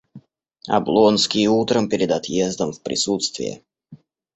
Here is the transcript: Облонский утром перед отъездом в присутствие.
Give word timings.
Облонский 0.67 1.45
утром 1.47 1.87
перед 1.87 2.09
отъездом 2.09 2.71
в 2.73 2.81
присутствие. 2.81 3.61